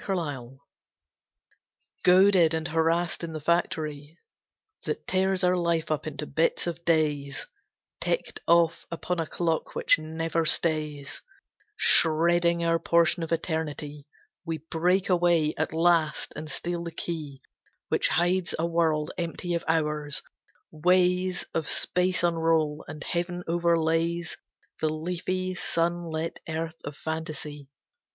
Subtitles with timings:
[0.07, 0.57] The Matrix
[2.03, 4.17] Goaded and harassed in the factory
[4.85, 7.45] That tears our life up into bits of days
[7.99, 11.21] Ticked off upon a clock which never stays,
[11.77, 14.07] Shredding our portion of Eternity,
[14.43, 17.43] We break away at last, and steal the key
[17.89, 20.23] Which hides a world empty of hours;
[20.71, 24.35] ways Of space unroll, and Heaven overlays
[24.79, 27.67] The leafy, sun lit earth of Fantasy.